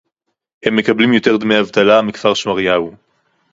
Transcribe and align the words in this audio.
הם 0.65 0.75
מקבלים 0.75 1.13
יותר 1.13 1.37
דמי 1.37 1.59
אבטלה 1.59 2.01
מכפר-שמריהו 2.01 2.95